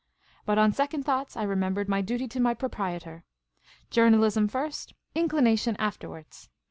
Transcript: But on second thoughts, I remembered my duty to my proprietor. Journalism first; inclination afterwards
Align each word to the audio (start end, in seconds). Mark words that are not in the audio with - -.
But 0.47 0.57
on 0.57 0.73
second 0.73 1.03
thoughts, 1.03 1.37
I 1.37 1.43
remembered 1.43 1.87
my 1.87 2.01
duty 2.01 2.27
to 2.29 2.39
my 2.39 2.55
proprietor. 2.55 3.23
Journalism 3.91 4.47
first; 4.47 4.95
inclination 5.13 5.75
afterwards 5.77 6.49